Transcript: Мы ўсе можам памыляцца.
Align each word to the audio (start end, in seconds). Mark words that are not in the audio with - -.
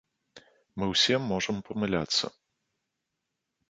Мы 0.77 0.83
ўсе 0.93 1.15
можам 1.29 1.63
памыляцца. 1.71 2.25